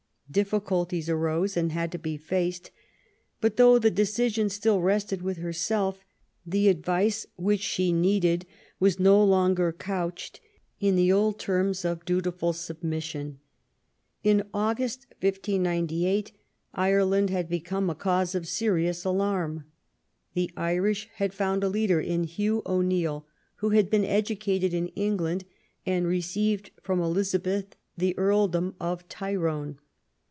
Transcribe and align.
Diffi 0.31 0.61
culties 0.61 1.09
arose 1.09 1.57
and 1.57 1.73
had 1.73 1.91
to 1.91 1.97
be 1.99 2.15
faced; 2.15 2.71
but 3.41 3.57
though 3.57 3.77
the 3.77 3.91
decision 3.91 4.47
still 4.47 4.79
rested 4.79 5.21
with 5.21 5.35
herself, 5.35 6.05
the 6.45 6.69
advice 6.69 7.27
which 7.35 7.59
she 7.59 7.91
needed 7.91 8.45
was 8.79 8.97
no 8.97 9.21
longer 9.21 9.73
couched 9.73 10.39
in 10.79 10.95
the 10.95 11.11
old 11.11 11.37
terms 11.37 11.83
of 11.83 12.05
dutiful 12.05 12.53
submission. 12.53 13.39
In 14.23 14.43
August, 14.53 15.05
1598, 15.19 16.31
Ireland 16.73 17.29
had 17.29 17.49
become 17.49 17.89
a 17.89 17.93
cause 17.93 18.33
of 18.33 18.47
serious 18.47 19.03
alarm. 19.03 19.65
The 20.33 20.49
Irish 20.55 21.09
had 21.15 21.33
found 21.33 21.61
a 21.61 21.67
leader 21.67 21.99
in 21.99 22.23
Hugh 22.23 22.61
O'Neill, 22.65 23.27
who 23.57 23.71
had 23.71 23.89
been 23.89 24.05
educated 24.05 24.73
in 24.73 24.87
England, 24.95 25.43
and 25.85 26.07
received 26.07 26.71
from 26.81 27.01
Elizabeth 27.01 27.75
the 27.97 28.17
Earldom 28.17 28.75
of 28.79 29.05
Tyrone. 29.09 29.77